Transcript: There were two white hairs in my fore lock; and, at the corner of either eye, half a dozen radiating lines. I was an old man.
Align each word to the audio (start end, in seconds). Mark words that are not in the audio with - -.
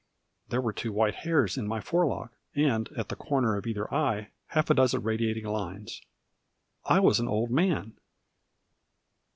There 0.49 0.61
were 0.61 0.73
two 0.73 0.91
white 0.91 1.13
hairs 1.13 1.57
in 1.59 1.67
my 1.67 1.79
fore 1.79 2.07
lock; 2.07 2.33
and, 2.55 2.89
at 2.97 3.09
the 3.09 3.15
corner 3.15 3.55
of 3.55 3.67
either 3.67 3.93
eye, 3.93 4.29
half 4.47 4.71
a 4.71 4.73
dozen 4.73 5.03
radiating 5.03 5.45
lines. 5.45 6.01
I 6.85 6.99
was 6.99 7.19
an 7.19 7.27
old 7.27 7.51
man. 7.51 7.93